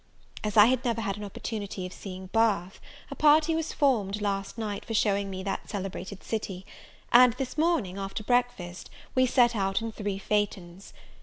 As 0.43 0.57
I 0.57 0.65
had 0.65 0.83
never 0.83 0.99
had 1.01 1.17
an 1.17 1.23
opportunity 1.23 1.85
of 1.85 1.93
seeing 1.93 2.25
Bath, 2.25 2.79
a 3.11 3.15
party 3.15 3.53
was 3.53 3.71
formed 3.71 4.19
last 4.19 4.57
night 4.57 4.83
for 4.83 4.95
showing 4.95 5.29
me 5.29 5.43
that 5.43 5.69
celebrated 5.69 6.23
city; 6.23 6.65
and 7.11 7.33
this 7.33 7.55
morning, 7.55 7.99
after 7.99 8.23
breakfast, 8.23 8.89
we 9.13 9.27
set 9.27 9.55
out 9.55 9.79
in 9.79 9.91
three 9.91 10.17
phaetons. 10.17 10.91